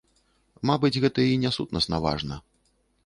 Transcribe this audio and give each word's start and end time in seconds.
Мабыць, 0.69 0.97
гэта 1.03 1.25
і 1.33 1.37
не 1.43 1.51
сутнасна 1.59 2.01
важна. 2.07 2.43